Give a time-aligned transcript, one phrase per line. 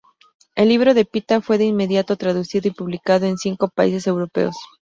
[0.55, 4.57] El libro de Pita fue de inmediato traducido y publicado en cinco países europeos.